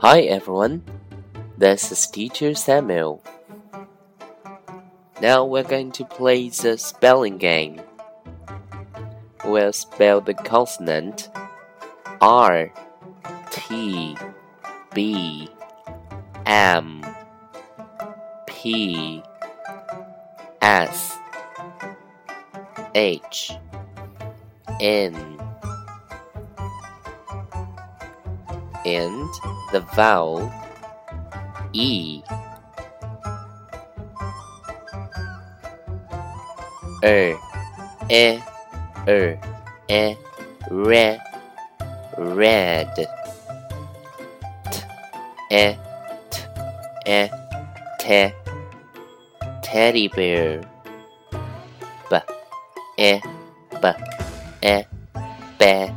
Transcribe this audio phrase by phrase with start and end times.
[0.00, 0.82] Hi everyone,
[1.56, 3.22] this is Teacher Samuel.
[5.22, 7.80] Now we're going to play the spelling game.
[9.42, 11.30] We'll spell the consonant
[12.20, 12.70] R
[13.50, 14.18] T
[14.92, 15.48] B
[16.44, 17.02] M
[18.46, 19.22] P
[20.60, 21.16] S
[22.94, 23.52] H
[24.78, 25.35] N
[28.86, 29.28] and
[29.72, 30.52] the vowel
[31.72, 32.22] E.
[37.02, 37.36] Er,
[38.08, 38.40] e,
[39.06, 39.38] er,
[39.88, 40.16] e,
[40.70, 41.18] re,
[42.16, 42.94] red.
[42.94, 44.78] T,
[45.50, 45.76] e,
[46.30, 46.40] t,
[47.06, 47.30] e,
[47.98, 48.32] te,
[49.62, 50.62] teddy bear.
[52.08, 52.20] B,
[52.96, 53.20] e,
[53.82, 53.92] b,
[54.62, 54.84] e,
[55.58, 55.92] be,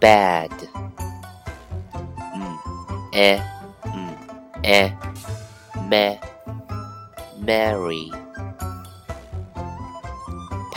[0.00, 0.83] bad
[3.14, 3.40] e.
[3.84, 4.16] M
[4.64, 4.92] e.
[5.88, 6.18] Me.
[7.38, 8.10] Mary.
[10.72, 10.76] P.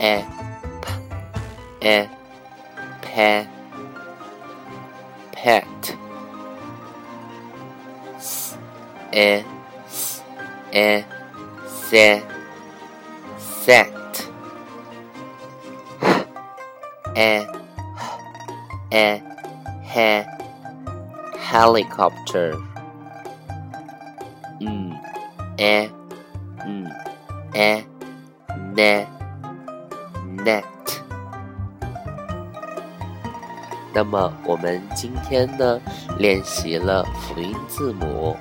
[0.00, 0.24] E.
[0.80, 0.86] P.
[1.82, 2.08] E.
[3.02, 3.46] Pe.
[5.32, 5.96] Pet.
[8.18, 8.56] S.
[9.12, 9.44] E.
[9.88, 10.22] S.
[10.72, 11.04] E.
[11.66, 12.22] Se.
[13.38, 14.30] Set.
[17.14, 17.46] H.
[18.90, 19.22] E.
[19.94, 19.96] H.
[19.96, 20.39] E
[21.49, 22.55] helicopter.
[24.59, 24.95] Mm,
[25.57, 25.89] eh,
[26.65, 26.89] mm,
[27.53, 27.83] eh,
[28.73, 29.05] ne,
[30.43, 30.63] net.
[33.93, 35.79] 那么我们今天呢，
[36.17, 38.35] 练习了辅音字母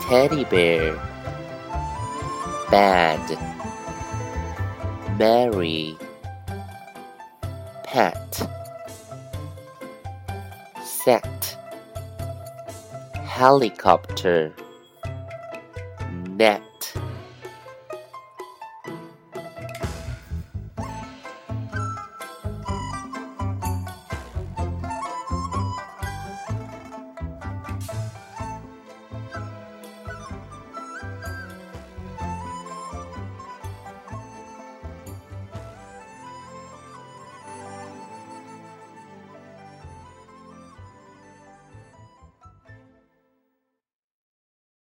[0.00, 0.94] teddy bear,
[2.70, 3.20] bad,
[5.18, 5.96] Mary,
[7.84, 8.61] pet.
[11.04, 11.56] Set
[13.24, 14.52] helicopter
[16.30, 16.94] net